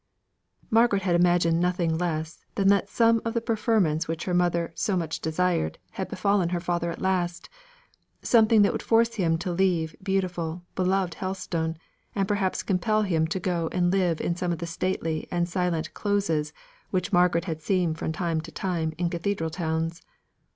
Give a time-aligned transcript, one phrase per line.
[0.71, 4.79] Margaret had imagined nothing less than that some of the preferments which her mother had
[4.79, 7.49] so much desired had befallen her father at last
[8.23, 11.77] something that would force him to leave beautiful, beloved Helstone,
[12.15, 15.93] and perhaps compel him to go and live in some of the stately and silent
[15.93, 16.51] Closes
[16.89, 20.01] which Margaret had seen from time to time in Cathedral towns.